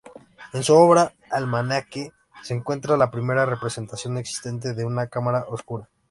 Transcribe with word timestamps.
En 0.53 0.63
su 0.63 0.73
obra 0.73 1.13
Almanaque 1.29 2.11
se 2.41 2.55
encuentra 2.55 2.97
la 2.97 3.11
primera 3.11 3.45
representación 3.45 4.17
existente 4.17 4.73
de 4.73 4.83
una 4.83 5.05
cámara 5.05 5.45
oscura. 5.47 5.91